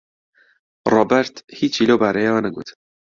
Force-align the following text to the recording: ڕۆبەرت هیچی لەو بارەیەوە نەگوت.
ڕۆبەرت 0.91 1.35
هیچی 1.59 1.87
لەو 1.89 1.97
بارەیەوە 2.03 2.39
نەگوت. 2.45 2.69